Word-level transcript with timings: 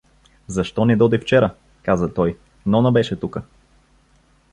—Защо 0.47 0.85
не 0.85 0.95
доде 0.95 1.17
вчера?— 1.19 1.51
каза 1.83 2.13
той.— 2.13 2.37
Нона 2.65 2.91
беше 2.91 3.19
тука. 3.19 3.43